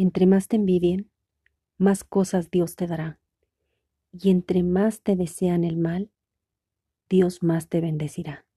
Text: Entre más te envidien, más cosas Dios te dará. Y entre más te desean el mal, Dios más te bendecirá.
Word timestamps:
Entre 0.00 0.26
más 0.26 0.46
te 0.46 0.54
envidien, 0.54 1.10
más 1.76 2.04
cosas 2.04 2.52
Dios 2.52 2.76
te 2.76 2.86
dará. 2.86 3.18
Y 4.12 4.30
entre 4.30 4.62
más 4.62 5.02
te 5.02 5.16
desean 5.16 5.64
el 5.64 5.76
mal, 5.76 6.12
Dios 7.10 7.42
más 7.42 7.68
te 7.68 7.80
bendecirá. 7.80 8.47